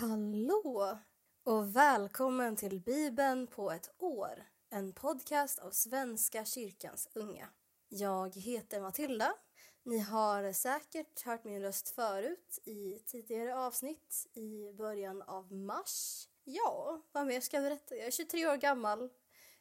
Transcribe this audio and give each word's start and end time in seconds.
Hallå 0.00 0.98
och 1.44 1.76
välkommen 1.76 2.56
till 2.56 2.80
Bibeln 2.80 3.46
på 3.46 3.70
ett 3.70 3.90
år. 3.98 4.46
En 4.70 4.92
podcast 4.92 5.58
av 5.58 5.70
Svenska 5.70 6.44
kyrkans 6.44 7.08
unga. 7.14 7.48
Jag 7.88 8.36
heter 8.36 8.80
Matilda. 8.80 9.34
Ni 9.82 9.98
har 9.98 10.52
säkert 10.52 11.22
hört 11.22 11.44
min 11.44 11.62
röst 11.62 11.88
förut 11.88 12.58
i 12.64 12.98
tidigare 13.06 13.56
avsnitt 13.56 14.26
i 14.34 14.72
början 14.72 15.22
av 15.22 15.52
mars. 15.52 16.28
Ja, 16.44 17.02
vad 17.12 17.26
mer 17.26 17.40
ska 17.40 17.56
jag 17.56 17.64
berätta? 17.64 17.96
Jag 17.96 18.06
är 18.06 18.10
23 18.10 18.46
år 18.46 18.56
gammal, 18.56 19.10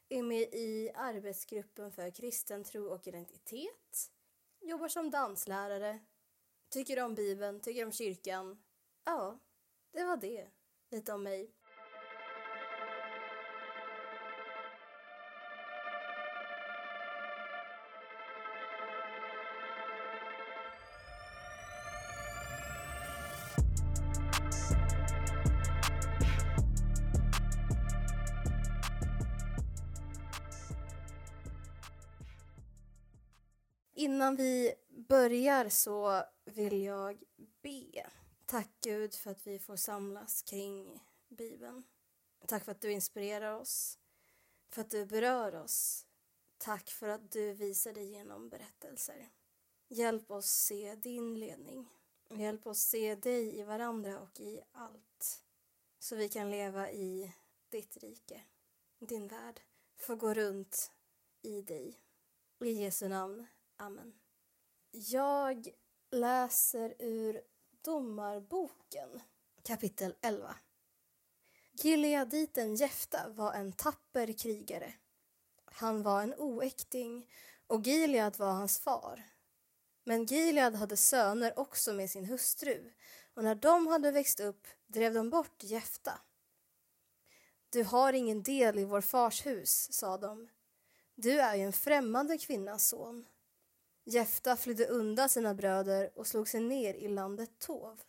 är 0.09 0.23
med 0.23 0.41
i 0.53 0.91
arbetsgruppen 0.95 1.91
för 1.91 2.11
kristen 2.11 2.63
tro 2.63 2.87
och 2.87 3.07
identitet, 3.07 4.11
jobbar 4.61 4.87
som 4.87 5.11
danslärare, 5.11 5.99
tycker 6.69 7.03
om 7.03 7.15
Bibeln, 7.15 7.61
tycker 7.61 7.85
om 7.85 7.91
kyrkan. 7.91 8.63
Ja, 9.05 9.39
det 9.91 10.03
var 10.03 10.17
det. 10.17 10.47
Lite 10.91 11.13
om 11.13 11.23
mig. 11.23 11.59
Innan 33.99 34.35
vi 34.35 34.73
börjar 35.09 35.69
så 35.69 36.23
vill 36.45 36.83
jag 36.83 37.23
be. 37.63 38.18
Tack 38.49 38.69
Gud 38.81 39.15
för 39.15 39.31
att 39.31 39.47
vi 39.47 39.59
får 39.59 39.75
samlas 39.75 40.41
kring 40.41 41.03
Bibeln. 41.27 41.83
Tack 42.47 42.65
för 42.65 42.71
att 42.71 42.81
du 42.81 42.91
inspirerar 42.91 43.53
oss, 43.53 43.99
för 44.69 44.81
att 44.81 44.89
du 44.89 45.05
berör 45.05 45.55
oss. 45.55 46.07
Tack 46.57 46.89
för 46.89 47.09
att 47.09 47.31
du 47.31 47.53
visar 47.53 47.93
dig 47.93 48.11
genom 48.11 48.49
berättelser. 48.49 49.29
Hjälp 49.87 50.31
oss 50.31 50.49
se 50.49 50.95
din 50.95 51.39
ledning. 51.39 51.89
Hjälp 52.29 52.67
oss 52.67 52.79
se 52.79 53.15
dig 53.15 53.59
i 53.59 53.63
varandra 53.63 54.19
och 54.19 54.39
i 54.39 54.61
allt. 54.71 55.43
Så 55.99 56.15
vi 56.15 56.29
kan 56.29 56.51
leva 56.51 56.91
i 56.91 57.33
ditt 57.69 57.97
rike, 57.97 58.41
din 58.99 59.27
värld. 59.27 59.61
Få 59.95 60.15
gå 60.15 60.33
runt 60.33 60.91
i 61.41 61.61
dig. 61.61 61.99
I 62.59 62.71
Jesu 62.71 63.07
namn. 63.07 63.47
Amen. 63.75 64.19
Jag 64.91 65.69
läser 66.11 66.95
ur 66.99 67.41
Domarboken 67.89 69.21
kapitel 69.63 70.15
11. 70.21 70.55
Gileaditen 71.71 72.75
Jefta 72.75 73.29
var 73.29 73.53
en 73.53 73.71
tapper 73.71 74.33
krigare. 74.33 74.93
Han 75.65 76.03
var 76.03 76.21
en 76.21 76.33
oäkting 76.37 77.31
och 77.67 77.81
Gilead 77.81 78.37
var 78.37 78.51
hans 78.51 78.79
far. 78.79 79.23
Men 80.03 80.25
Gilead 80.25 80.75
hade 80.75 80.97
söner 80.97 81.59
också 81.59 81.93
med 81.93 82.09
sin 82.09 82.25
hustru 82.25 82.91
och 83.33 83.43
när 83.43 83.55
de 83.55 83.87
hade 83.87 84.11
växt 84.11 84.39
upp 84.39 84.67
drev 84.87 85.13
de 85.13 85.29
bort 85.29 85.63
Jefta. 85.63 86.21
Du 87.69 87.83
har 87.83 88.13
ingen 88.13 88.43
del 88.43 88.79
i 88.79 88.85
vår 88.85 89.01
fars 89.01 89.45
hus, 89.45 89.93
sa 89.93 90.17
de. 90.17 90.49
Du 91.15 91.39
är 91.39 91.55
ju 91.55 91.63
en 91.63 91.73
främmande 91.73 92.37
kvinnas 92.37 92.87
son. 92.87 93.25
Jefta 94.11 94.55
flydde 94.55 94.85
undan 94.85 95.29
sina 95.29 95.53
bröder 95.53 96.11
och 96.15 96.27
slog 96.27 96.47
sig 96.47 96.61
ner 96.61 96.93
i 96.93 97.07
landet 97.07 97.49
Tov. 97.59 98.01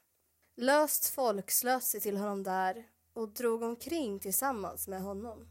Löst 0.56 1.06
folk 1.06 1.50
slöt 1.50 1.84
sig 1.84 2.00
till 2.00 2.16
honom 2.16 2.42
där 2.42 2.88
och 3.12 3.28
drog 3.28 3.62
omkring 3.62 4.20
tillsammans 4.20 4.88
med 4.88 5.02
honom. 5.02 5.48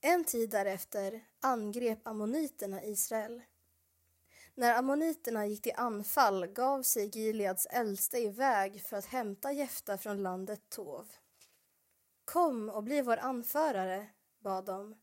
En 0.00 0.24
tid 0.24 0.50
därefter 0.50 1.24
angrep 1.40 2.06
ammoniterna 2.06 2.84
Israel. 2.84 3.42
När 4.54 4.74
ammoniterna 4.74 5.46
gick 5.46 5.62
till 5.62 5.74
anfall 5.76 6.46
gav 6.46 6.82
sig 6.82 7.08
Gileads 7.08 7.66
äldste 7.66 8.18
iväg 8.18 8.82
för 8.82 8.96
att 8.96 9.06
hämta 9.06 9.52
Jefta 9.52 9.98
från 9.98 10.22
landet 10.22 10.60
Tov. 10.68 11.06
Kom 12.24 12.68
och 12.68 12.82
bli 12.82 13.02
vår 13.02 13.16
anförare, 13.16 14.06
bad 14.38 14.64
de, 14.64 14.94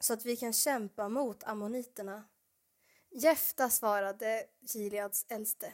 så 0.00 0.12
att 0.12 0.26
vi 0.26 0.36
kan 0.36 0.52
kämpa 0.52 1.08
mot 1.08 1.44
ammoniterna. 1.44 2.24
Jefta 3.12 3.70
svarade 3.70 4.46
Gileads 4.60 5.26
äldste. 5.28 5.72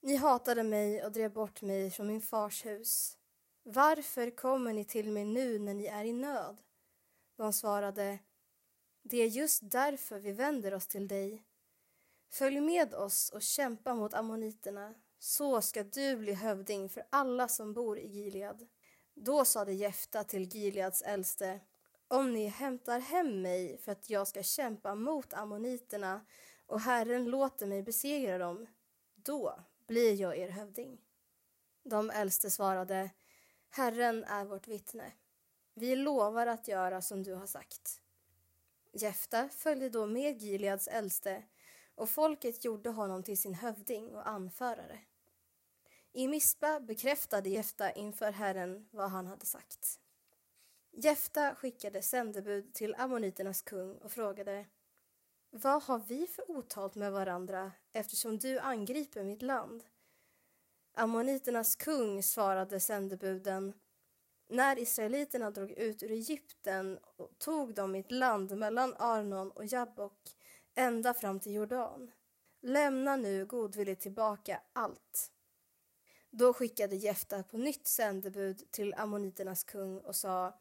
Ni 0.00 0.16
hatade 0.16 0.62
mig 0.62 1.04
och 1.04 1.12
drev 1.12 1.32
bort 1.32 1.62
mig 1.62 1.90
från 1.90 2.06
min 2.06 2.20
fars 2.20 2.66
hus. 2.66 3.18
Varför 3.62 4.30
kommer 4.30 4.72
ni 4.72 4.84
till 4.84 5.12
mig 5.12 5.24
nu 5.24 5.58
när 5.58 5.74
ni 5.74 5.86
är 5.86 6.04
i 6.04 6.12
nöd? 6.12 6.56
De 7.36 7.52
svarade. 7.52 8.18
Det 9.02 9.16
är 9.16 9.26
just 9.26 9.70
därför 9.70 10.18
vi 10.18 10.32
vänder 10.32 10.74
oss 10.74 10.86
till 10.86 11.08
dig. 11.08 11.44
Följ 12.30 12.60
med 12.60 12.94
oss 12.94 13.30
och 13.30 13.42
kämpa 13.42 13.94
mot 13.94 14.14
ammoniterna. 14.14 14.94
Så 15.18 15.62
ska 15.62 15.82
du 15.82 16.16
bli 16.16 16.32
hövding 16.32 16.88
för 16.88 17.06
alla 17.10 17.48
som 17.48 17.72
bor 17.72 17.98
i 17.98 18.06
Gilead. 18.06 18.66
Då 19.14 19.44
sade 19.44 19.72
Jefta 19.72 20.24
till 20.24 20.42
Gileads 20.42 21.02
äldste 21.02 21.60
om 22.10 22.32
ni 22.32 22.46
hämtar 22.46 23.00
hem 23.00 23.42
mig 23.42 23.78
för 23.78 23.92
att 23.92 24.10
jag 24.10 24.28
ska 24.28 24.42
kämpa 24.42 24.94
mot 24.94 25.32
ammoniterna 25.32 26.20
och 26.66 26.80
Herren 26.80 27.24
låter 27.24 27.66
mig 27.66 27.82
besegra 27.82 28.38
dem, 28.38 28.66
då 29.14 29.60
blir 29.86 30.20
jag 30.20 30.38
er 30.38 30.48
hövding. 30.48 31.00
De 31.82 32.10
äldste 32.10 32.50
svarade, 32.50 33.10
Herren 33.68 34.24
är 34.24 34.44
vårt 34.44 34.68
vittne. 34.68 35.12
Vi 35.74 35.96
lovar 35.96 36.46
att 36.46 36.68
göra 36.68 37.02
som 37.02 37.22
du 37.22 37.34
har 37.34 37.46
sagt. 37.46 38.00
Jefta 38.92 39.48
följde 39.48 39.88
då 39.88 40.06
med 40.06 40.42
Gileads 40.42 40.88
äldste 40.88 41.42
och 41.94 42.10
folket 42.10 42.64
gjorde 42.64 42.90
honom 42.90 43.22
till 43.22 43.38
sin 43.38 43.54
hövding 43.54 44.14
och 44.14 44.28
anförare. 44.28 44.98
I 46.12 46.28
Mispa 46.28 46.80
bekräftade 46.80 47.48
Jefta 47.48 47.92
inför 47.92 48.32
Herren 48.32 48.88
vad 48.90 49.10
han 49.10 49.26
hade 49.26 49.46
sagt. 49.46 50.00
Jefta 50.92 51.54
skickade 51.54 52.02
sändebud 52.02 52.74
till 52.74 52.94
ammoniternas 52.94 53.62
kung 53.62 53.96
och 53.96 54.12
frågade 54.12 54.66
Vad 55.50 55.82
har 55.82 55.98
vi 55.98 56.26
för 56.26 56.50
otalt 56.50 56.94
med 56.94 57.12
varandra 57.12 57.72
eftersom 57.92 58.38
du 58.38 58.58
angriper 58.58 59.24
mitt 59.24 59.42
land? 59.42 59.84
Ammoniternas 60.94 61.76
kung 61.76 62.22
svarade 62.22 62.80
sändebuden 62.80 63.74
När 64.48 64.78
israeliterna 64.78 65.50
drog 65.50 65.70
ut 65.70 66.02
ur 66.02 66.10
Egypten 66.10 66.98
och 67.16 67.38
tog 67.38 67.74
de 67.74 67.92
mitt 67.92 68.10
land 68.10 68.58
mellan 68.58 68.94
Arnon 68.98 69.50
och 69.50 69.66
Jabbok 69.66 70.36
ända 70.74 71.14
fram 71.14 71.40
till 71.40 71.52
Jordan. 71.52 72.10
Lämna 72.62 73.16
nu 73.16 73.46
godvilligt 73.46 74.02
tillbaka 74.02 74.62
allt. 74.72 75.32
Då 76.30 76.52
skickade 76.52 76.96
Jefta 76.96 77.42
på 77.42 77.56
nytt 77.56 77.86
sändebud 77.86 78.70
till 78.70 78.94
ammoniternas 78.94 79.64
kung 79.64 79.98
och 79.98 80.16
sa 80.16 80.60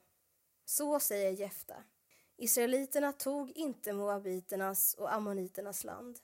så 0.70 1.00
säger 1.00 1.32
Jefta. 1.32 1.84
Israeliterna 2.38 3.12
tog 3.12 3.52
inte 3.52 3.94
moabiternas 3.94 4.94
och 4.94 5.14
ammoniternas 5.14 5.84
land. 5.84 6.20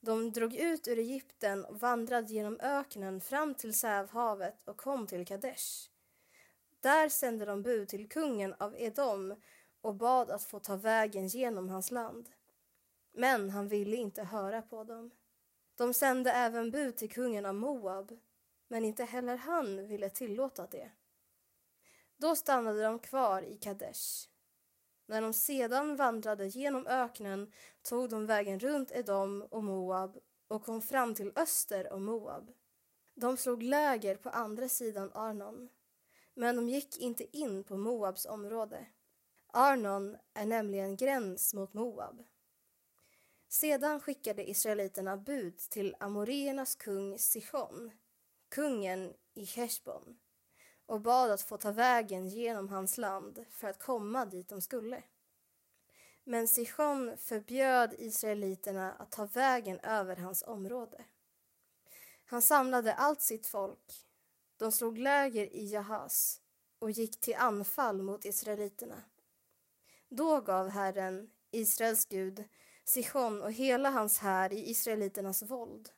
De 0.00 0.32
drog 0.32 0.54
ut 0.54 0.88
ur 0.88 0.98
Egypten 0.98 1.64
och 1.64 1.80
vandrade 1.80 2.32
genom 2.32 2.60
öknen 2.60 3.20
fram 3.20 3.54
till 3.54 3.74
Sävhavet 3.74 4.68
och 4.68 4.76
kom 4.76 5.06
till 5.06 5.26
Kadesh. 5.26 5.90
Där 6.80 7.08
sände 7.08 7.44
de 7.44 7.62
bud 7.62 7.88
till 7.88 8.08
kungen 8.08 8.54
av 8.58 8.74
Edom 8.78 9.34
och 9.80 9.94
bad 9.94 10.30
att 10.30 10.44
få 10.44 10.60
ta 10.60 10.76
vägen 10.76 11.28
genom 11.28 11.68
hans 11.68 11.90
land. 11.90 12.30
Men 13.12 13.50
han 13.50 13.68
ville 13.68 13.96
inte 13.96 14.22
höra 14.22 14.62
på 14.62 14.84
dem. 14.84 15.10
De 15.74 15.94
sände 15.94 16.32
även 16.32 16.70
bud 16.70 16.96
till 16.96 17.10
kungen 17.10 17.46
av 17.46 17.54
Moab, 17.54 18.18
men 18.68 18.84
inte 18.84 19.04
heller 19.04 19.36
han 19.36 19.86
ville 19.86 20.10
tillåta 20.10 20.66
det. 20.66 20.90
Då 22.24 22.36
stannade 22.36 22.82
de 22.82 22.98
kvar 22.98 23.42
i 23.42 23.56
Kadesh. 23.56 24.28
När 25.06 25.22
de 25.22 25.32
sedan 25.32 25.96
vandrade 25.96 26.46
genom 26.46 26.86
öknen 26.86 27.52
tog 27.82 28.10
de 28.10 28.26
vägen 28.26 28.60
runt 28.60 28.92
Edom 28.92 29.42
och 29.42 29.64
Moab 29.64 30.18
och 30.48 30.64
kom 30.64 30.82
fram 30.82 31.14
till 31.14 31.32
öster 31.36 31.92
om 31.92 32.04
Moab. 32.04 32.52
De 33.14 33.36
slog 33.36 33.62
läger 33.62 34.16
på 34.16 34.28
andra 34.28 34.68
sidan 34.68 35.10
Arnon, 35.14 35.68
men 36.34 36.56
de 36.56 36.68
gick 36.68 36.98
inte 36.98 37.36
in 37.36 37.64
på 37.64 37.76
Moabs 37.76 38.26
område. 38.26 38.86
Arnon 39.46 40.16
är 40.34 40.46
nämligen 40.46 40.96
gräns 40.96 41.54
mot 41.54 41.72
Moab. 41.74 42.24
Sedan 43.48 44.00
skickade 44.00 44.50
israeliterna 44.50 45.16
bud 45.16 45.58
till 45.58 45.96
amoreernas 46.00 46.74
kung 46.74 47.18
Sichon, 47.18 47.90
kungen 48.48 49.14
i 49.34 49.44
Heshbon 49.44 50.16
och 50.86 51.00
bad 51.00 51.30
att 51.30 51.42
få 51.42 51.56
ta 51.56 51.72
vägen 51.72 52.28
genom 52.28 52.68
hans 52.68 52.98
land 52.98 53.44
för 53.50 53.68
att 53.68 53.82
komma 53.82 54.24
dit 54.24 54.48
de 54.48 54.60
skulle. 54.60 55.02
Men 56.24 56.48
Sichon 56.48 57.16
förbjöd 57.16 57.94
israeliterna 57.98 58.92
att 58.92 59.12
ta 59.12 59.26
vägen 59.26 59.80
över 59.80 60.16
hans 60.16 60.42
område. 60.42 61.04
Han 62.24 62.42
samlade 62.42 62.94
allt 62.94 63.20
sitt 63.20 63.46
folk. 63.46 64.06
De 64.56 64.72
slog 64.72 64.98
läger 64.98 65.54
i 65.54 65.66
Jahas 65.66 66.40
och 66.78 66.90
gick 66.90 67.20
till 67.20 67.34
anfall 67.34 68.02
mot 68.02 68.24
israeliterna. 68.24 69.02
Då 70.08 70.40
gav 70.40 70.68
Herren, 70.68 71.30
Israels 71.50 72.04
Gud, 72.04 72.44
Sichon 72.84 73.42
och 73.42 73.52
hela 73.52 73.90
hans 73.90 74.18
här 74.18 74.52
i 74.52 74.70
israeliternas 74.70 75.42
våld. 75.42 75.90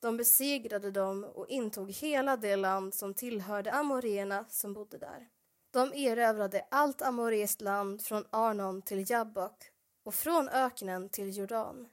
De 0.00 0.16
besegrade 0.16 0.90
dem 0.90 1.24
och 1.24 1.48
intog 1.48 1.90
hela 1.90 2.36
det 2.36 2.56
land 2.56 2.94
som 2.94 3.14
tillhörde 3.14 3.72
amoréerna 3.72 4.44
som 4.48 4.72
bodde 4.72 4.98
där. 4.98 5.28
De 5.70 5.92
erövrade 5.92 6.66
allt 6.70 7.02
amoreiskt 7.02 7.60
land 7.60 8.02
från 8.02 8.24
Arnon 8.30 8.82
till 8.82 9.10
Jabbok 9.10 9.70
och 10.02 10.14
från 10.14 10.48
öknen 10.48 11.08
till 11.08 11.36
Jordan. 11.36 11.88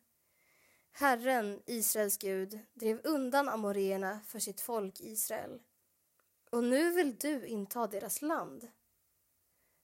Herren, 0.92 1.62
Israels 1.66 2.18
Gud, 2.18 2.60
drev 2.74 3.02
undan 3.04 3.50
amoréerna 3.50 4.20
för 4.28 4.40
sitt 4.40 4.62
folk 4.62 5.00
Israel. 5.00 5.60
Och 6.52 6.64
nu 6.64 6.92
vill 6.92 7.16
du 7.16 7.46
inta 7.46 7.88
deras 7.88 8.22
land. 8.22 8.68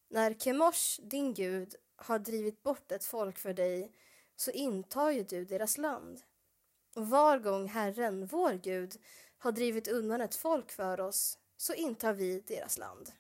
När 0.10 0.34
Kemosh, 0.34 1.02
din 1.02 1.34
Gud, 1.34 1.76
har 1.96 2.20
drivit 2.20 2.64
bort 2.64 2.92
ett 2.92 3.04
folk 3.04 3.38
för 3.38 3.54
dig 3.54 3.96
så 4.36 4.52
intar 4.52 5.12
ju 5.12 5.24
du 5.24 5.46
deras 5.46 5.78
land. 5.78 6.22
Och 6.96 7.10
var 7.10 7.40
gång 7.40 7.68
Herren, 7.68 8.26
vår 8.26 8.54
Gud, 8.54 8.96
har 9.38 9.52
drivit 9.52 9.88
undan 9.88 10.22
ett 10.22 10.36
folk 10.36 10.72
för 10.72 11.00
oss 11.00 11.38
så 11.58 11.74
intar 11.74 12.14
vi 12.14 12.40
deras 12.40 12.78
land. 12.78 13.12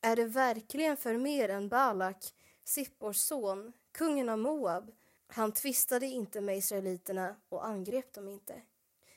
Är 0.00 0.16
det 0.16 0.24
verkligen 0.24 0.96
för 0.96 1.16
mer 1.16 1.48
än 1.48 1.68
Balak, 1.68 2.34
Sippors 2.64 3.16
son, 3.16 3.72
kungen 3.92 4.28
av 4.28 4.38
Moab? 4.38 4.92
Han 5.26 5.52
tvistade 5.52 6.06
inte 6.06 6.40
med 6.40 6.56
israeliterna 6.56 7.36
och 7.48 7.66
angrep 7.66 8.12
dem 8.12 8.28
inte. 8.28 8.62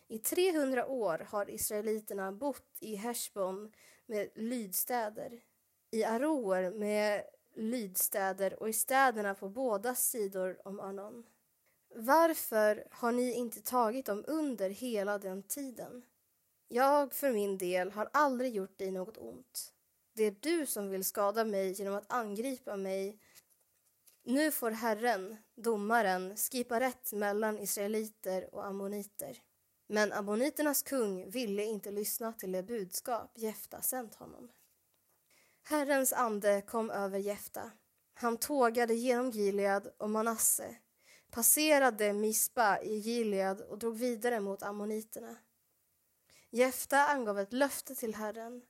I 0.07 0.19
300 0.19 0.87
år 0.87 1.27
har 1.29 1.49
israeliterna 1.49 2.31
bott 2.31 2.77
i 2.79 2.95
Heshbon 2.95 3.71
med 4.05 4.29
lydstäder, 4.35 5.41
i 5.91 6.03
Aroer 6.03 6.71
med 6.71 7.23
lydstäder 7.53 8.61
och 8.61 8.69
i 8.69 8.73
städerna 8.73 9.35
på 9.35 9.49
båda 9.49 9.95
sidor 9.95 10.67
om 10.67 10.79
Arnon. 10.79 11.25
Varför 11.97 12.87
har 12.91 13.11
ni 13.11 13.33
inte 13.33 13.61
tagit 13.61 14.05
dem 14.05 14.23
under 14.27 14.69
hela 14.69 15.17
den 15.19 15.43
tiden? 15.43 16.03
Jag 16.67 17.13
för 17.13 17.31
min 17.31 17.57
del 17.57 17.91
har 17.91 18.09
aldrig 18.13 18.55
gjort 18.55 18.77
dig 18.77 18.91
något 18.91 19.17
ont. 19.17 19.73
Det 20.13 20.23
är 20.23 20.35
du 20.39 20.65
som 20.65 20.89
vill 20.89 21.03
skada 21.03 21.45
mig 21.45 21.71
genom 21.71 21.95
att 21.95 22.11
angripa 22.11 22.75
mig. 22.77 23.19
Nu 24.23 24.51
får 24.51 24.71
Herren, 24.71 25.37
domaren, 25.55 26.37
skipa 26.37 26.79
rätt 26.79 27.13
mellan 27.13 27.59
israeliter 27.59 28.55
och 28.55 28.65
ammoniter. 28.65 29.37
Men 29.87 30.13
ammoniternas 30.13 30.83
kung 30.83 31.29
ville 31.29 31.63
inte 31.63 31.91
lyssna 31.91 32.33
till 32.33 32.51
det 32.51 32.63
budskap 32.63 33.31
Jefta 33.35 33.81
sänt 33.81 34.15
honom. 34.15 34.51
Herrens 35.63 36.13
ande 36.13 36.61
kom 36.61 36.89
över 36.89 37.19
Jefta. 37.19 37.71
Han 38.13 38.37
tågade 38.37 38.93
genom 38.93 39.31
Gilead 39.31 39.87
och 39.97 40.09
Manasse, 40.09 40.75
passerade 41.35 42.13
Mispa 42.13 42.81
i 42.81 42.95
Gilead 42.97 43.61
och 43.61 43.77
drog 43.77 43.97
vidare 43.97 44.39
mot 44.39 44.63
ammoniterna. 44.63 45.35
Jefta 46.49 47.05
angav 47.05 47.39
ett 47.39 47.53
löfte 47.53 47.95
till 47.95 48.15
Herren. 48.15 48.61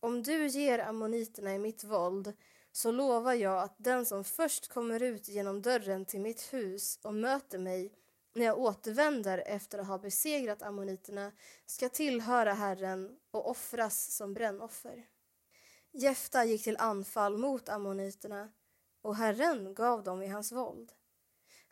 Om 0.00 0.22
du 0.22 0.46
ger 0.46 0.78
ammoniterna 0.78 1.54
i 1.54 1.58
mitt 1.58 1.84
våld 1.84 2.32
så 2.72 2.90
lovar 2.90 3.32
jag 3.32 3.62
att 3.62 3.74
den 3.78 4.06
som 4.06 4.24
först 4.24 4.68
kommer 4.68 5.02
ut 5.02 5.28
genom 5.28 5.62
dörren 5.62 6.04
till 6.04 6.20
mitt 6.20 6.52
hus 6.52 6.98
och 7.02 7.14
möter 7.14 7.58
mig 7.58 7.92
när 8.34 8.44
jag 8.44 8.58
återvänder 8.58 9.42
efter 9.46 9.78
att 9.78 9.86
ha 9.86 9.98
besegrat 9.98 10.62
ammoniterna 10.62 11.32
ska 11.66 11.88
tillhöra 11.88 12.52
Herren 12.52 13.16
och 13.30 13.50
offras 13.50 14.16
som 14.16 14.34
brännoffer. 14.34 15.06
Jefta 15.92 16.44
gick 16.44 16.64
till 16.64 16.76
anfall 16.76 17.38
mot 17.38 17.68
ammoniterna 17.68 18.52
och 19.02 19.16
Herren 19.16 19.74
gav 19.74 20.04
dem 20.04 20.22
i 20.22 20.28
hans 20.28 20.52
våld. 20.52 20.92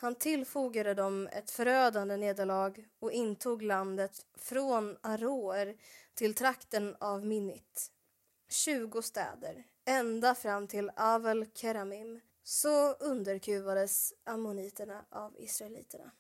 Han 0.02 0.14
tillfogade 0.14 0.94
dem 0.94 1.28
ett 1.32 1.50
förödande 1.50 2.16
nederlag 2.16 2.84
och 2.98 3.12
intog 3.12 3.62
landet 3.62 4.26
från 4.34 4.96
Aroer 5.00 5.76
till 6.14 6.34
trakten 6.34 6.96
av 7.00 7.26
Minnit, 7.26 7.90
tjugo 8.48 9.02
städer, 9.02 9.64
ända 9.84 10.34
fram 10.34 10.66
till 10.66 10.90
Avel 10.96 11.46
Keramim. 11.54 12.20
Så 12.42 12.92
underkuvades 12.92 14.14
ammoniterna 14.24 15.04
av 15.10 15.34
israeliterna. 15.38 16.10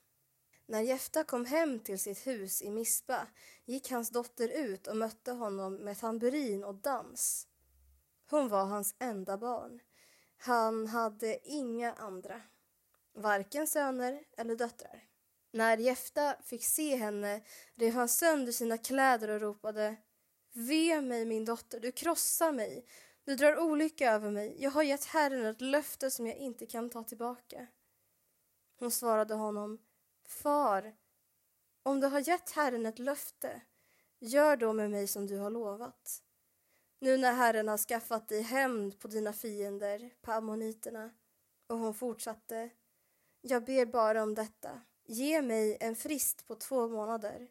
När 0.66 0.80
Jefta 0.80 1.24
kom 1.24 1.44
hem 1.44 1.80
till 1.80 1.98
sitt 1.98 2.26
hus 2.26 2.62
i 2.62 2.70
Mispa 2.70 3.26
gick 3.64 3.90
hans 3.90 4.10
dotter 4.10 4.48
ut 4.48 4.86
och 4.86 4.96
mötte 4.96 5.32
honom 5.32 5.74
med 5.74 5.98
tamburin 5.98 6.64
och 6.64 6.74
dans. 6.74 7.46
Hon 8.30 8.48
var 8.48 8.64
hans 8.64 8.94
enda 8.98 9.38
barn. 9.38 9.80
Han 10.38 10.86
hade 10.86 11.48
inga 11.48 11.92
andra, 11.92 12.40
varken 13.14 13.66
söner 13.66 14.24
eller 14.36 14.56
döttrar. 14.56 15.04
När 15.52 15.76
Jefta 15.76 16.36
fick 16.44 16.64
se 16.64 16.96
henne 16.96 17.42
rev 17.74 17.92
han 17.92 18.08
sönder 18.08 18.52
sina 18.52 18.78
kläder 18.78 19.28
och 19.28 19.40
ropade 19.40 19.96
Ve 20.52 21.00
mig, 21.00 21.24
min 21.24 21.44
dotter, 21.44 21.80
du 21.80 21.92
krossar 21.92 22.52
mig. 22.52 22.86
Du 23.24 23.36
drar 23.36 23.58
olycka 23.58 24.12
över 24.12 24.30
mig. 24.30 24.56
Jag 24.58 24.70
har 24.70 24.82
gett 24.82 25.04
Herren 25.04 25.46
ett 25.46 25.60
löfte 25.60 26.10
som 26.10 26.26
jag 26.26 26.36
inte 26.36 26.66
kan 26.66 26.90
ta 26.90 27.04
tillbaka. 27.04 27.66
Hon 28.78 28.90
svarade 28.90 29.34
honom 29.34 29.78
Far, 30.28 30.94
om 31.82 32.00
du 32.00 32.06
har 32.06 32.28
gett 32.28 32.50
Herren 32.50 32.86
ett 32.86 32.98
löfte, 32.98 33.60
gör 34.18 34.56
då 34.56 34.72
med 34.72 34.90
mig 34.90 35.06
som 35.06 35.26
du 35.26 35.38
har 35.38 35.50
lovat. 35.50 36.22
Nu 36.98 37.16
när 37.16 37.32
Herren 37.32 37.68
har 37.68 37.78
skaffat 37.78 38.28
dig 38.28 38.42
hämnd 38.42 38.98
på 38.98 39.08
dina 39.08 39.32
fiender, 39.32 40.10
på 40.20 40.32
ammoniterna. 40.32 41.10
Och 41.66 41.78
hon 41.78 41.94
fortsatte. 41.94 42.70
Jag 43.44 43.64
ber 43.64 43.86
bara 43.86 44.22
om 44.22 44.34
detta. 44.34 44.80
Ge 45.06 45.42
mig 45.42 45.76
en 45.80 45.96
frist 45.96 46.46
på 46.46 46.54
två 46.54 46.88
månader 46.88 47.48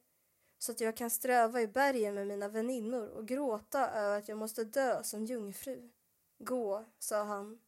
så 0.58 0.72
att 0.72 0.82
jag 0.82 0.98
kan 0.98 1.10
ströva 1.10 1.62
i 1.62 1.68
bergen 1.68 2.16
med 2.16 2.28
mina 2.28 2.48
väninnor 2.48 3.08
och 3.08 3.28
gråta 3.28 3.90
över 3.90 4.18
att 4.18 4.28
jag 4.28 4.38
måste 4.38 4.64
dö 4.64 5.04
som 5.04 5.26
jungfru. 5.26 5.90
Gå, 6.40 6.86
sa 7.00 7.24
han, 7.24 7.60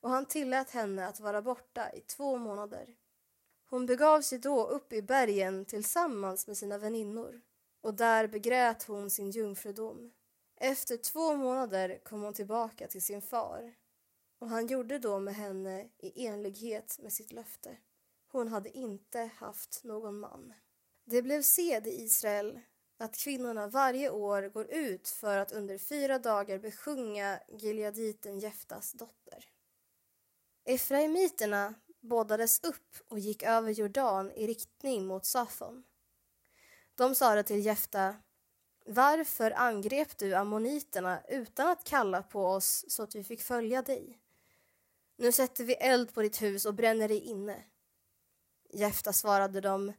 och 0.00 0.10
han 0.10 0.26
tillät 0.26 0.70
henne 0.70 1.06
att 1.06 1.20
vara 1.20 1.42
borta 1.42 1.92
i 1.92 2.00
två 2.00 2.36
månader. 2.36 2.96
Hon 3.66 3.86
begav 3.86 4.22
sig 4.22 4.38
då 4.38 4.66
upp 4.66 4.92
i 4.92 5.02
bergen 5.02 5.64
tillsammans 5.64 6.46
med 6.46 6.56
sina 6.56 6.78
väninnor 6.78 7.40
och 7.80 7.94
där 7.94 8.26
begrät 8.26 8.82
hon 8.82 9.10
sin 9.10 9.30
jungfrudom. 9.30 10.12
Efter 10.56 10.96
två 10.96 11.36
månader 11.36 12.00
kom 12.04 12.22
hon 12.22 12.34
tillbaka 12.34 12.86
till 12.88 13.02
sin 13.02 13.22
far 13.22 13.74
och 14.42 14.48
han 14.48 14.66
gjorde 14.66 14.98
då 14.98 15.18
med 15.18 15.34
henne 15.34 15.88
i 15.98 16.26
enlighet 16.26 16.98
med 16.98 17.12
sitt 17.12 17.32
löfte. 17.32 17.76
Hon 18.28 18.48
hade 18.48 18.70
inte 18.70 19.30
haft 19.36 19.84
någon 19.84 20.18
man. 20.18 20.52
Det 21.04 21.22
blev 21.22 21.42
sed 21.42 21.86
i 21.86 22.02
Israel 22.02 22.60
att 22.98 23.16
kvinnorna 23.16 23.66
varje 23.66 24.10
år 24.10 24.42
går 24.42 24.70
ut 24.70 25.08
för 25.08 25.38
att 25.38 25.52
under 25.52 25.78
fyra 25.78 26.18
dagar 26.18 26.58
besjunga 26.58 27.40
Gileaditen 27.48 28.38
Jeftas 28.38 28.92
dotter. 28.92 29.44
Efraimiterna 30.64 31.74
bådades 32.00 32.64
upp 32.64 32.96
och 33.08 33.18
gick 33.18 33.42
över 33.42 33.70
Jordan 33.70 34.32
i 34.32 34.46
riktning 34.46 35.06
mot 35.06 35.26
Safon. 35.26 35.84
De 36.94 37.14
sade 37.14 37.42
till 37.42 37.66
Jefta 37.66 38.16
varför 38.86 39.50
angrep 39.50 40.18
du 40.18 40.34
ammoniterna 40.34 41.22
utan 41.28 41.68
att 41.68 41.84
kalla 41.84 42.22
på 42.22 42.46
oss 42.46 42.84
så 42.88 43.02
att 43.02 43.14
vi 43.14 43.24
fick 43.24 43.42
följa 43.42 43.82
dig? 43.82 44.18
Nu 45.22 45.32
sätter 45.32 45.64
vi 45.64 45.74
eld 45.74 46.14
på 46.14 46.22
ditt 46.22 46.42
hus 46.42 46.64
och 46.66 46.74
bränner 46.74 47.08
dig 47.08 47.18
inne. 47.18 47.64
Jefta 48.72 49.12
svarade 49.12 49.60
dem 49.60 49.92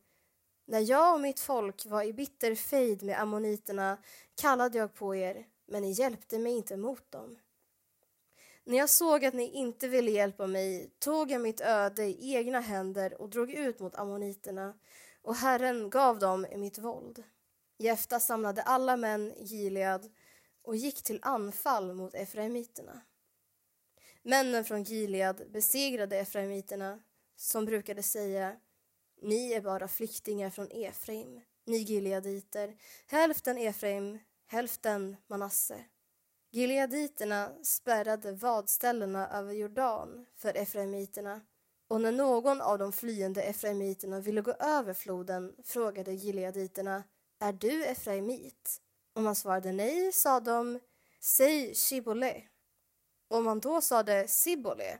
När 0.65 0.79
jag 0.79 1.13
och 1.13 1.21
mitt 1.21 1.39
folk 1.39 1.85
var 1.85 2.03
i 2.03 2.13
bitter 2.13 2.55
fejd 2.55 3.03
med 3.03 3.21
ammoniterna 3.21 3.97
kallade 4.35 4.77
jag 4.77 4.93
på 4.93 5.15
er, 5.15 5.47
men 5.65 5.81
ni 5.81 5.91
hjälpte 5.91 6.39
mig 6.39 6.53
inte 6.53 6.77
mot 6.77 7.11
dem. 7.11 7.39
När 8.63 8.77
jag 8.77 8.89
såg 8.89 9.25
att 9.25 9.33
ni 9.33 9.51
inte 9.51 9.87
ville 9.87 10.11
hjälpa 10.11 10.47
mig 10.47 10.91
tog 10.99 11.31
jag 11.31 11.41
mitt 11.41 11.61
öde 11.61 12.03
i 12.05 12.35
egna 12.35 12.59
händer 12.59 13.21
och 13.21 13.29
drog 13.29 13.51
ut 13.51 13.79
mot 13.79 13.95
ammoniterna 13.95 14.73
och 15.21 15.35
Herren 15.35 15.89
gav 15.89 16.19
dem 16.19 16.45
i 16.45 16.57
mitt 16.57 16.77
våld. 16.77 17.23
Jefta 17.77 18.19
samlade 18.19 18.61
alla 18.61 18.97
män 18.97 19.33
i 19.33 19.43
Gilead 19.43 20.11
och 20.61 20.75
gick 20.75 21.03
till 21.03 21.19
anfall 21.21 21.93
mot 21.93 22.13
efraimiterna. 22.13 23.01
Männen 24.25 24.65
från 24.65 24.83
Gilead 24.83 25.51
besegrade 25.51 26.17
efraimiterna 26.17 26.99
som 27.35 27.65
brukade 27.65 28.03
säga 28.03 28.55
Ni 29.21 29.53
är 29.53 29.61
bara 29.61 29.87
flyktingar 29.87 30.49
från 30.49 30.67
Efraim, 30.71 31.41
ni 31.65 31.77
gileaditer, 31.77 32.75
hälften 33.07 33.57
Efraim, 33.57 34.19
hälften 34.47 35.15
Manasse. 35.27 35.85
Gileaditerna 36.51 37.51
spärrade 37.63 38.31
vadställena 38.31 39.29
över 39.29 39.53
Jordan 39.53 40.25
för 40.35 40.57
efraimiterna 40.57 41.41
och 41.87 42.01
när 42.01 42.11
någon 42.11 42.61
av 42.61 42.77
de 42.77 42.91
flyende 42.91 43.43
efraimiterna 43.43 44.19
ville 44.19 44.41
gå 44.41 44.51
över 44.51 44.93
floden 44.93 45.55
frågade 45.63 46.13
gileaditerna 46.13 47.03
Är 47.39 47.53
du 47.53 47.85
efraimit? 47.85 48.81
Om 49.13 49.25
han 49.25 49.35
svarade 49.35 49.71
nej 49.71 50.11
sa 50.11 50.39
de 50.39 50.79
Säg 51.19 51.75
Shibole. 51.75 52.52
Om 53.33 53.47
han 53.47 53.59
då 53.59 53.81
sade 53.81 54.27
Sibole 54.27 54.97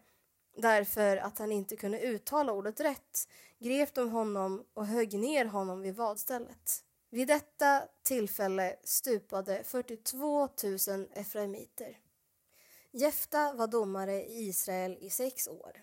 därför 0.58 1.18
att 1.18 1.40
han 1.40 1.52
inte 1.52 1.75
kunde 1.75 2.00
uttala 2.02 2.52
ordet 2.52 2.80
rätt 2.80 3.28
grep 3.60 3.94
de 3.94 4.10
honom 4.10 4.66
och 4.74 4.88
högg 4.88 5.20
ner 5.20 5.46
honom 5.46 5.82
vid 5.82 5.96
vadstället. 5.96 6.84
Vid 7.10 7.28
detta 7.28 7.84
tillfälle 8.04 8.75
stupade 8.84 9.63
42 9.63 10.50
000 10.88 11.08
efraimiter. 11.13 11.98
Jefta 12.92 13.54
var 13.54 13.68
domare 13.68 14.24
i 14.24 14.48
Israel 14.48 14.98
i 15.02 15.10
sex 15.10 15.48
år. 15.48 15.82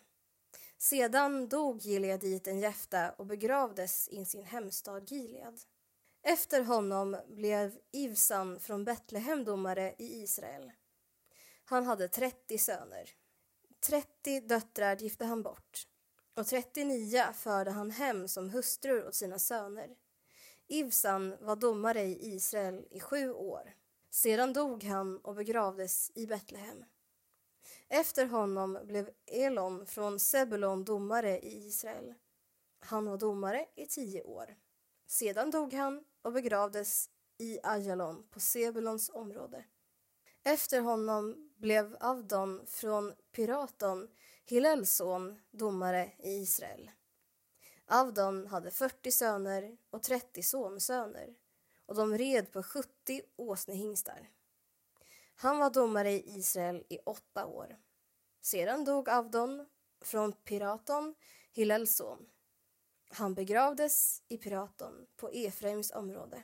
Sedan 0.78 1.48
dog 1.48 1.80
Gileaditen 1.80 2.60
Jefta 2.60 3.10
och 3.10 3.26
begravdes 3.26 4.08
i 4.08 4.24
sin 4.24 4.44
hemstad 4.44 5.10
Gilead. 5.10 5.60
Efter 6.22 6.62
honom 6.62 7.16
blev 7.28 7.78
Ivsan 7.92 8.60
från 8.60 8.84
Betlehem 8.84 9.44
domare 9.44 9.94
i 9.98 10.22
Israel. 10.22 10.72
Han 11.70 11.86
hade 11.86 12.08
30 12.08 12.58
söner. 12.58 13.10
30 13.80 14.40
döttrar 14.40 14.96
gifte 14.96 15.24
han 15.24 15.42
bort 15.42 15.86
och 16.34 16.46
39 16.46 17.24
förde 17.34 17.70
han 17.70 17.90
hem 17.90 18.28
som 18.28 18.50
hustrur 18.50 19.08
åt 19.08 19.14
sina 19.14 19.38
söner. 19.38 19.96
Ivsan 20.66 21.36
var 21.40 21.56
domare 21.56 22.02
i 22.02 22.34
Israel 22.34 22.86
i 22.90 23.00
sju 23.00 23.32
år. 23.32 23.74
Sedan 24.10 24.52
dog 24.52 24.84
han 24.84 25.18
och 25.18 25.34
begravdes 25.34 26.12
i 26.14 26.26
Betlehem. 26.26 26.84
Efter 27.88 28.26
honom 28.26 28.78
blev 28.84 29.10
Elon 29.26 29.86
från 29.86 30.18
Sebulon 30.18 30.84
domare 30.84 31.38
i 31.38 31.66
Israel. 31.66 32.14
Han 32.80 33.06
var 33.06 33.18
domare 33.18 33.66
i 33.74 33.86
tio 33.86 34.22
år. 34.22 34.56
Sedan 35.06 35.50
dog 35.50 35.72
han 35.72 36.04
och 36.22 36.32
begravdes 36.32 37.10
i 37.38 37.58
Ajalon 37.62 38.28
på 38.30 38.40
Sebulons 38.40 39.10
område. 39.10 39.64
Efter 40.42 40.80
honom 40.80 41.49
blev 41.60 41.96
Avdon 42.00 42.66
från 42.66 43.14
Piraton, 43.32 44.08
Hillels 44.44 44.94
son, 44.94 45.40
domare 45.50 46.12
i 46.18 46.30
Israel. 46.30 46.90
Avdon 47.86 48.46
hade 48.46 48.70
40 48.70 49.10
söner 49.10 49.76
och 49.90 50.02
30 50.02 50.42
sonsöner 50.42 51.34
och 51.86 51.94
de 51.94 52.18
red 52.18 52.52
på 52.52 52.62
70 52.62 53.22
åsnehingstar. 53.36 54.30
Han 55.36 55.58
var 55.58 55.70
domare 55.70 56.10
i 56.10 56.38
Israel 56.38 56.84
i 56.88 56.98
åtta 56.98 57.46
år. 57.46 57.76
Sedan 58.40 58.84
dog 58.84 59.08
Avdon 59.08 59.66
från 60.00 60.32
Piraton, 60.32 61.14
Hillels 61.52 61.96
son. 61.96 62.26
Han 63.10 63.34
begravdes 63.34 64.22
i 64.28 64.36
Piraton 64.36 65.06
på 65.16 65.28
Efraims 65.28 65.90
område 65.90 66.42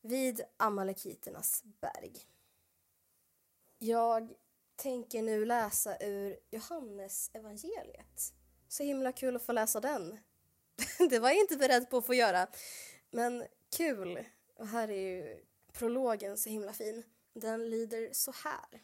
vid 0.00 0.40
Amalekiternas 0.56 1.64
berg. 1.80 2.12
Jag 3.78 4.34
tänker 4.78 5.22
nu 5.22 5.44
läsa 5.44 5.96
ur 6.00 6.38
Johannes 6.50 7.30
evangeliet. 7.32 8.32
Så 8.68 8.82
himla 8.82 9.12
kul 9.12 9.36
att 9.36 9.42
få 9.42 9.52
läsa 9.52 9.80
den. 9.80 10.18
Det 11.10 11.18
var 11.18 11.28
jag 11.28 11.38
inte 11.38 11.56
beredd 11.56 11.90
på 11.90 11.96
att 11.96 12.06
få 12.06 12.14
göra. 12.14 12.46
Men 13.10 13.46
kul. 13.76 14.24
Och 14.54 14.68
här 14.68 14.88
är 14.88 15.00
ju 15.00 15.44
prologen 15.72 16.36
så 16.38 16.50
himla 16.50 16.72
fin. 16.72 17.02
Den 17.34 17.70
lyder 17.70 18.08
så 18.12 18.32
här. 18.32 18.82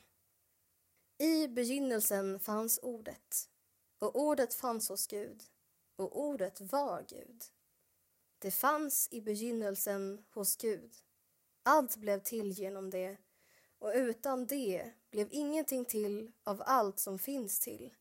I 1.19 1.49
begynnelsen 1.49 2.41
fanns 2.41 2.79
ordet 2.83 3.49
och 3.99 4.17
ordet 4.17 4.55
fanns 4.55 4.89
hos 4.89 5.07
Gud 5.07 5.43
och 5.97 6.21
ordet 6.21 6.61
var 6.61 7.05
Gud. 7.09 7.45
Det 8.39 8.51
fanns 8.51 9.09
i 9.11 9.21
begynnelsen 9.21 10.25
hos 10.31 10.57
Gud. 10.57 10.95
Allt 11.63 11.97
blev 11.97 12.21
till 12.21 12.51
genom 12.51 12.91
det 12.91 13.17
och 13.85 13.93
utan 13.95 14.47
det 14.47 14.93
blev 15.11 15.29
ingenting 15.31 15.85
till 15.85 16.33
av 16.45 16.63
allt 16.67 16.99
som 16.99 17.19
finns 17.19 17.59
till. 17.59 17.95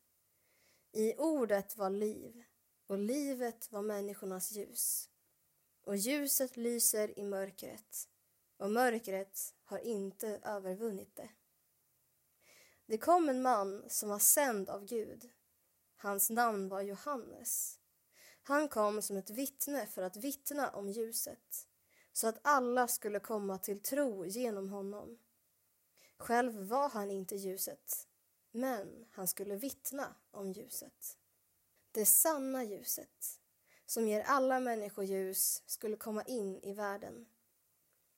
I 0.92 1.16
ordet 1.18 1.78
var 1.78 1.90
liv 1.90 2.44
och 2.88 2.98
livet 2.98 3.72
var 3.72 3.82
människornas 3.82 4.52
ljus. 4.52 5.10
Och 5.82 5.98
ljuset 5.98 6.58
lyser 6.58 7.20
i 7.20 7.24
mörkret 7.24 8.10
och 8.58 8.72
mörkret 8.72 9.54
har 9.64 9.80
inte 9.80 10.40
övervunnit 10.44 11.16
det. 11.16 11.30
Det 12.86 12.98
kom 12.98 13.30
en 13.30 13.42
man 13.42 13.84
som 13.90 14.10
var 14.10 14.20
sänd 14.20 14.70
av 14.70 14.86
Gud. 14.86 15.30
Hans 15.96 16.30
namn 16.30 16.70
var 16.70 16.82
Johannes. 16.82 17.80
Han 18.44 18.68
kom 18.68 19.02
som 19.02 19.18
ett 19.18 19.30
vittne 19.30 19.88
för 19.88 20.02
att 20.02 20.18
vittna 20.18 20.70
om 20.70 20.90
ljuset 20.90 21.68
så 22.14 22.28
att 22.28 22.40
alla 22.42 22.88
skulle 22.88 23.20
komma 23.20 23.58
till 23.58 23.80
tro 23.80 24.26
genom 24.26 24.70
honom. 24.70 25.20
Själv 26.18 26.68
var 26.68 26.90
han 26.90 27.12
inte 27.12 27.36
ljuset, 27.36 28.08
men 28.52 29.06
han 29.12 29.28
skulle 29.28 29.56
vittna 29.56 30.16
om 30.32 30.52
ljuset. 30.52 31.18
Det 31.92 32.06
sanna 32.06 32.64
ljuset, 32.64 33.40
som 33.86 34.08
ger 34.08 34.22
alla 34.22 34.60
människor 34.60 35.06
ljus, 35.06 35.64
skulle 35.66 35.96
komma 35.96 36.24
in 36.24 36.60
i 36.64 36.74
världen. 36.74 37.26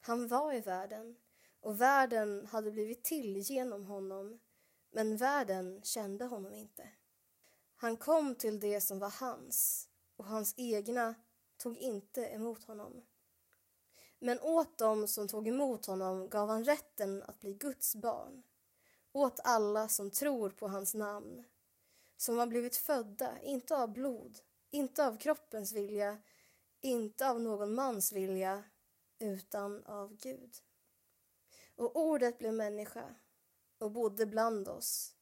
Han 0.02 0.28
var 0.28 0.54
i 0.54 0.60
världen 0.60 1.16
och 1.60 1.82
världen 1.82 2.46
hade 2.46 2.72
blivit 2.72 3.04
till 3.04 3.38
genom 3.38 3.86
honom, 3.86 4.40
men 4.92 5.18
världen 5.18 5.82
kände 5.84 6.26
honom 6.26 6.54
inte. 6.54 6.90
Han 7.76 7.98
kom 7.98 8.36
till 8.36 8.60
det 8.60 8.82
som 8.82 9.00
var 9.00 9.10
hans 9.10 9.90
och 10.16 10.26
hans 10.26 10.54
egna 10.58 11.16
tog 11.58 11.78
inte 11.78 12.22
emot 12.26 12.64
honom. 12.64 13.04
Men 14.26 14.40
åt 14.40 14.78
dem 14.78 15.08
som 15.08 15.28
tog 15.28 15.48
emot 15.48 15.86
honom 15.86 16.30
gav 16.30 16.50
han 16.50 16.64
rätten 16.64 17.24
att 17.24 17.40
bli 17.40 17.54
Guds 17.54 17.96
barn, 17.96 18.44
åt 19.12 19.40
alla 19.44 19.88
som 19.88 20.12
tror 20.12 20.50
på 20.50 20.68
hans 20.68 20.94
namn, 20.94 21.44
som 22.18 22.38
har 22.38 22.48
blivit 22.48 22.76
födda, 22.76 23.42
inte 23.42 23.78
av 23.78 23.94
blod, 23.94 24.40
inte 24.72 25.08
av 25.08 25.18
kroppens 25.18 25.74
vilja, 25.74 26.18
inte 26.82 27.30
av 27.30 27.42
någon 27.42 27.76
mans 27.76 28.12
vilja, 28.12 28.64
utan 29.20 29.84
av 29.86 30.18
Gud. 30.18 30.56
Och 31.76 31.96
ordet 31.96 32.38
blev 32.38 32.54
människa 32.54 33.16
och 33.78 33.92
bodde 33.92 34.26
bland 34.26 34.68
oss, 34.68 35.16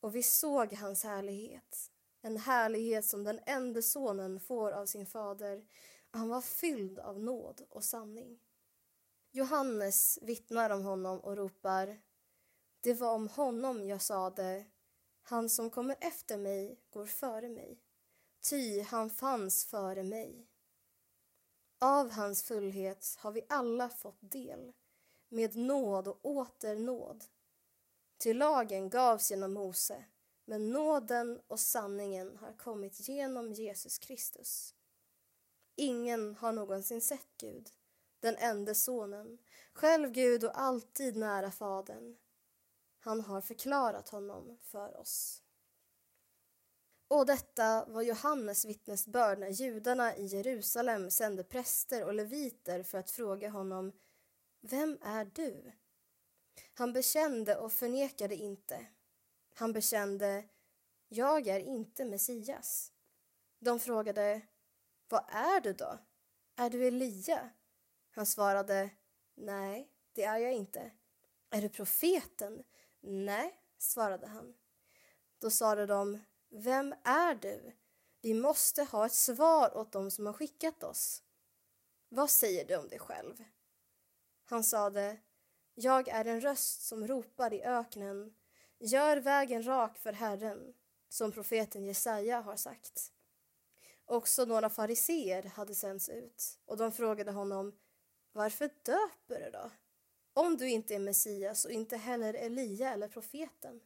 och 0.00 0.16
vi 0.16 0.22
såg 0.22 0.72
hans 0.72 1.04
härlighet, 1.04 1.90
en 2.22 2.36
härlighet 2.36 3.04
som 3.04 3.24
den 3.24 3.40
enda 3.46 3.82
sonen 3.82 4.40
får 4.40 4.72
av 4.72 4.86
sin 4.86 5.06
fader. 5.06 5.66
Han 6.10 6.28
var 6.28 6.40
fylld 6.40 6.98
av 6.98 7.20
nåd 7.20 7.66
och 7.70 7.84
sanning. 7.84 8.40
Johannes 9.30 10.18
vittnar 10.22 10.70
om 10.70 10.84
honom 10.84 11.20
och 11.20 11.36
ropar 11.36 12.00
Det 12.80 12.94
var 12.94 13.14
om 13.14 13.28
honom 13.28 13.86
jag 13.86 14.02
sade 14.02 14.64
Han 15.22 15.48
som 15.48 15.70
kommer 15.70 15.96
efter 16.00 16.38
mig 16.38 16.80
går 16.90 17.06
före 17.06 17.48
mig 17.48 17.82
ty 18.40 18.80
han 18.80 19.10
fanns 19.10 19.64
före 19.64 20.02
mig. 20.02 20.46
Av 21.80 22.10
hans 22.10 22.42
fullhet 22.42 23.16
har 23.18 23.32
vi 23.32 23.46
alla 23.48 23.88
fått 23.88 24.18
del 24.20 24.72
med 25.28 25.56
nåd 25.56 26.08
och 26.08 26.26
åter 26.26 26.76
nåd. 26.76 27.24
Till 28.18 28.38
lagen 28.38 28.90
gavs 28.90 29.30
genom 29.30 29.52
Mose 29.52 30.04
men 30.44 30.70
nåden 30.70 31.40
och 31.46 31.60
sanningen 31.60 32.36
har 32.36 32.52
kommit 32.52 33.08
genom 33.08 33.52
Jesus 33.52 33.98
Kristus. 33.98 34.74
Ingen 35.80 36.34
har 36.34 36.52
någonsin 36.52 37.00
sett 37.00 37.28
Gud, 37.40 37.68
den 38.20 38.36
enda 38.36 38.74
sonen, 38.74 39.38
själv 39.72 40.10
Gud 40.10 40.44
och 40.44 40.60
alltid 40.60 41.16
nära 41.16 41.50
Fadern. 41.50 42.16
Han 43.00 43.20
har 43.20 43.40
förklarat 43.40 44.08
honom 44.08 44.58
för 44.62 44.96
oss. 44.96 45.42
Och 47.08 47.26
detta 47.26 47.84
var 47.88 48.02
Johannes 48.02 48.64
vittnesbörd 48.64 49.38
när 49.38 49.48
judarna 49.48 50.16
i 50.16 50.26
Jerusalem 50.26 51.10
sände 51.10 51.44
präster 51.44 52.04
och 52.04 52.14
leviter 52.14 52.82
för 52.82 52.98
att 52.98 53.10
fråga 53.10 53.50
honom 53.50 53.92
Vem 54.60 54.98
är 55.02 55.24
du? 55.24 55.72
Han 56.74 56.92
bekände 56.92 57.56
och 57.56 57.72
förnekade 57.72 58.34
inte. 58.34 58.86
Han 59.54 59.72
bekände 59.72 60.44
Jag 61.08 61.46
är 61.46 61.60
inte 61.60 62.04
Messias. 62.04 62.92
De 63.58 63.80
frågade 63.80 64.42
vad 65.08 65.24
är 65.28 65.60
du 65.60 65.72
då? 65.72 65.98
Är 66.56 66.70
du 66.70 66.86
Elia? 66.86 67.50
Han 68.10 68.26
svarade 68.26 68.90
Nej, 69.34 69.92
det 70.12 70.24
är 70.24 70.38
jag 70.38 70.52
inte. 70.52 70.90
Är 71.50 71.62
du 71.62 71.68
profeten? 71.68 72.64
Nej, 73.00 73.60
svarade 73.78 74.26
han. 74.26 74.54
Då 75.38 75.50
sade 75.50 75.86
de 75.86 76.20
Vem 76.50 76.94
är 77.04 77.34
du? 77.34 77.72
Vi 78.20 78.34
måste 78.34 78.84
ha 78.84 79.06
ett 79.06 79.14
svar 79.14 79.76
åt 79.76 79.92
dem 79.92 80.10
som 80.10 80.26
har 80.26 80.32
skickat 80.32 80.82
oss. 80.82 81.22
Vad 82.08 82.30
säger 82.30 82.64
du 82.64 82.76
om 82.76 82.88
dig 82.88 82.98
själv? 82.98 83.44
Han 84.44 84.64
sade 84.64 85.20
Jag 85.74 86.08
är 86.08 86.24
en 86.24 86.40
röst 86.40 86.86
som 86.86 87.06
ropar 87.06 87.52
i 87.52 87.62
öknen 87.62 88.34
Gör 88.80 89.16
vägen 89.16 89.66
rak 89.66 89.98
för 89.98 90.12
Herren, 90.12 90.74
som 91.08 91.32
profeten 91.32 91.84
Jesaja 91.84 92.40
har 92.40 92.56
sagt. 92.56 93.12
Också 94.08 94.44
några 94.44 94.70
fariseer 94.70 95.42
hade 95.42 95.74
sänts 95.74 96.08
ut 96.08 96.58
och 96.66 96.76
de 96.76 96.92
frågade 96.92 97.32
honom 97.32 97.78
Varför 98.32 98.70
döper 98.84 99.44
du 99.44 99.50
då? 99.50 99.70
om 100.38 100.56
du 100.56 100.70
inte 100.70 100.94
är 100.94 100.98
Messias 100.98 101.64
och 101.64 101.70
inte 101.70 101.96
heller 101.96 102.34
Elia 102.34 102.92
eller 102.92 103.08
profeten. 103.08 103.80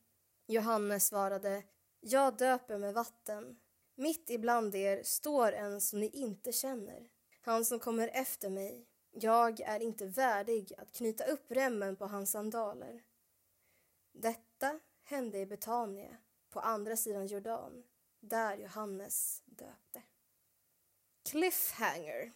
Johannes 0.46 1.06
svarade, 1.06 1.62
jag 2.00 2.36
döper 2.36 2.78
med 2.78 2.94
vatten. 2.94 3.56
Mitt 3.94 4.30
ibland 4.30 4.74
er 4.74 5.02
står 5.02 5.52
en 5.52 5.80
som 5.80 6.00
ni 6.00 6.06
inte 6.06 6.52
känner, 6.52 7.08
han 7.40 7.64
som 7.64 7.78
kommer 7.78 8.08
efter 8.08 8.50
mig. 8.50 8.86
Jag 9.10 9.60
är 9.60 9.80
inte 9.80 10.06
värdig 10.06 10.72
att 10.78 10.92
knyta 10.92 11.24
upp 11.24 11.44
remmen 11.48 11.96
på 11.96 12.06
hans 12.06 12.30
sandaler. 12.30 13.02
Detta 14.12 14.80
hände 15.04 15.38
i 15.38 15.46
Betania, 15.46 16.16
på 16.50 16.60
andra 16.60 16.96
sidan 16.96 17.26
Jordan, 17.26 17.84
där 18.20 18.56
Johannes 18.56 19.42
döpte. 19.44 20.02
Cliffhanger 21.24 22.32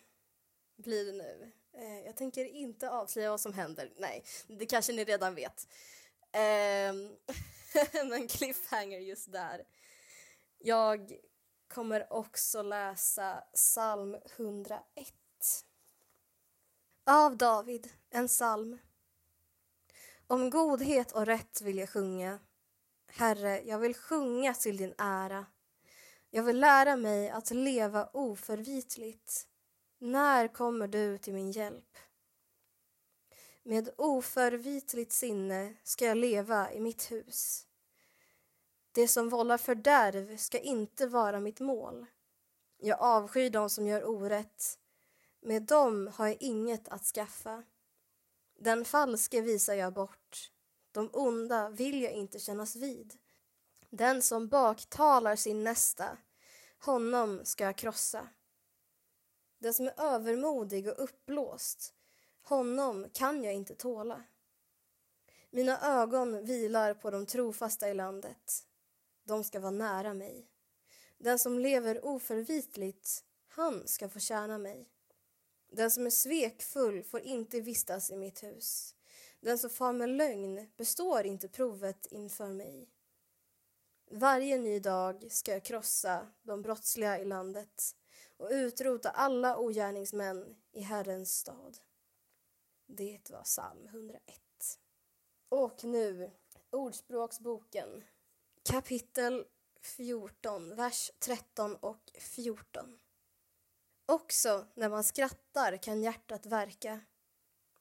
blir 0.76 1.04
det 1.04 1.12
nu. 1.12 1.52
Eh, 1.72 2.00
jag 2.00 2.16
tänker 2.16 2.44
inte 2.44 2.90
avslöja 2.90 3.30
vad 3.30 3.40
som 3.40 3.52
händer. 3.52 3.92
Nej, 3.96 4.24
det 4.46 4.66
kanske 4.66 4.92
ni 4.92 5.04
redan 5.04 5.34
vet. 5.34 5.68
Eh, 6.32 6.94
men 8.08 8.28
cliffhanger 8.28 8.98
just 8.98 9.32
där. 9.32 9.64
Jag 10.58 11.12
kommer 11.68 12.12
också 12.12 12.62
läsa 12.62 13.44
psalm 13.54 14.16
101. 14.36 14.84
Av 17.04 17.36
David, 17.36 17.92
en 18.10 18.28
psalm. 18.28 18.78
Om 20.26 20.50
godhet 20.50 21.12
och 21.12 21.26
rätt 21.26 21.60
vill 21.60 21.78
jag 21.78 21.88
sjunga. 21.88 22.38
Herre, 23.06 23.62
jag 23.62 23.78
vill 23.78 23.94
sjunga 23.94 24.54
till 24.54 24.76
din 24.76 24.94
ära. 24.98 25.46
Jag 26.36 26.42
vill 26.42 26.60
lära 26.60 26.96
mig 26.96 27.30
att 27.30 27.50
leva 27.50 28.08
oförvitligt. 28.12 29.46
När 29.98 30.48
kommer 30.48 30.88
du 30.88 31.18
till 31.18 31.34
min 31.34 31.50
hjälp? 31.50 31.98
Med 33.62 33.88
oförvitligt 33.98 35.12
sinne 35.12 35.74
ska 35.82 36.04
jag 36.04 36.16
leva 36.16 36.72
i 36.72 36.80
mitt 36.80 37.10
hus. 37.10 37.66
Det 38.92 39.08
som 39.08 39.28
vållar 39.28 39.58
fördärv 39.58 40.36
ska 40.36 40.58
inte 40.58 41.06
vara 41.06 41.40
mitt 41.40 41.60
mål. 41.60 42.06
Jag 42.78 43.00
avskyr 43.00 43.50
dem 43.50 43.70
som 43.70 43.86
gör 43.86 44.04
orätt. 44.04 44.78
Med 45.40 45.62
dem 45.62 46.10
har 46.14 46.26
jag 46.26 46.36
inget 46.40 46.88
att 46.88 47.04
skaffa. 47.04 47.62
Den 48.58 48.84
falske 48.84 49.40
visar 49.40 49.74
jag 49.74 49.92
bort. 49.92 50.50
De 50.92 51.10
onda 51.12 51.68
vill 51.68 52.02
jag 52.02 52.12
inte 52.12 52.38
kännas 52.38 52.76
vid. 52.76 53.14
Den 53.90 54.22
som 54.22 54.48
baktalar 54.48 55.36
sin 55.36 55.64
nästa, 55.64 56.18
honom 56.78 57.40
ska 57.44 57.64
jag 57.64 57.76
krossa. 57.76 58.28
Den 59.58 59.74
som 59.74 59.86
är 59.86 59.94
övermodig 59.96 60.88
och 60.88 61.04
uppblåst, 61.04 61.94
honom 62.42 63.06
kan 63.12 63.44
jag 63.44 63.54
inte 63.54 63.74
tåla. 63.74 64.24
Mina 65.50 65.80
ögon 65.80 66.44
vilar 66.44 66.94
på 66.94 67.10
de 67.10 67.26
trofasta 67.26 67.88
i 67.88 67.94
landet. 67.94 68.66
De 69.24 69.44
ska 69.44 69.60
vara 69.60 69.70
nära 69.70 70.14
mig. 70.14 70.50
Den 71.18 71.38
som 71.38 71.58
lever 71.58 72.04
oförvitligt, 72.04 73.24
han 73.48 73.88
ska 73.88 74.08
få 74.08 74.18
tjäna 74.18 74.58
mig. 74.58 74.88
Den 75.68 75.90
som 75.90 76.06
är 76.06 76.10
svekfull 76.10 77.02
får 77.02 77.20
inte 77.20 77.60
vistas 77.60 78.10
i 78.10 78.16
mitt 78.16 78.42
hus. 78.42 78.94
Den 79.40 79.58
som 79.58 79.70
far 79.70 79.92
med 79.92 80.08
lögn 80.08 80.70
består 80.76 81.26
inte 81.26 81.48
provet 81.48 82.06
inför 82.06 82.48
mig. 82.48 82.88
Varje 84.10 84.58
ny 84.58 84.80
dag 84.80 85.26
ska 85.32 85.52
jag 85.52 85.64
krossa 85.64 86.26
de 86.42 86.62
brottsliga 86.62 87.18
i 87.18 87.24
landet 87.24 87.96
och 88.36 88.48
utrota 88.50 89.10
alla 89.10 89.58
ogärningsmän 89.58 90.56
i 90.72 90.80
Herrens 90.80 91.38
stad. 91.38 91.78
Det 92.86 93.30
var 93.30 93.42
psalm 93.42 93.86
101. 93.86 94.20
Och 95.48 95.84
nu 95.84 96.30
Ordspråksboken 96.70 98.04
kapitel 98.62 99.44
14, 99.80 100.76
vers 100.76 101.10
13 101.18 101.76
och 101.76 102.12
14. 102.20 102.98
Också 104.06 104.66
när 104.74 104.88
man 104.88 105.04
skrattar 105.04 105.76
kan 105.76 106.02
hjärtat 106.02 106.46
verka 106.46 107.00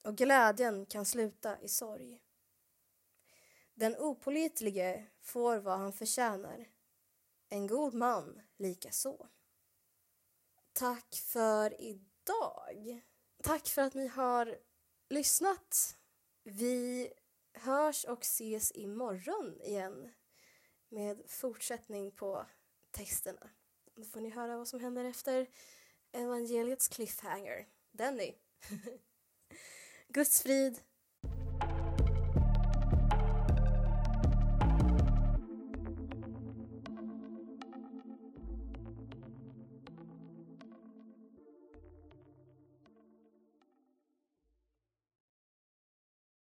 och 0.04 0.16
glädjen 0.16 0.86
kan 0.86 1.06
sluta 1.06 1.62
i 1.62 1.68
sorg. 1.68 2.20
Den 3.78 3.96
opolitlige 3.96 5.08
får 5.22 5.58
vad 5.58 5.80
han 5.80 5.94
förtjänar, 5.94 6.68
en 7.50 7.68
god 7.68 7.94
man 7.94 8.42
likaså. 8.58 9.28
Tack 10.74 11.16
för 11.16 11.82
idag. 11.82 13.02
Tack 13.44 13.68
för 13.68 13.82
att 13.82 13.94
ni 13.94 14.08
har 14.08 14.58
lyssnat. 15.10 15.98
Vi 16.44 17.14
hörs 17.54 18.06
och 18.06 18.22
ses 18.22 18.72
imorgon 18.76 19.62
igen 19.62 20.14
med 20.90 21.22
fortsättning 21.28 22.12
på 22.12 22.46
texterna. 22.92 23.50
Då 23.96 24.04
får 24.04 24.22
ni 24.22 24.30
höra 24.30 24.58
vad 24.58 24.68
som 24.68 24.80
händer 24.80 25.06
efter 25.06 25.50
evangeliets 26.12 26.88
cliffhanger. 26.88 27.68
Denny. 27.92 28.34
Guds 30.08 30.42
frid 30.42 30.80